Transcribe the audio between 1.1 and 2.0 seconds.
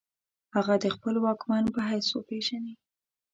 واکمن په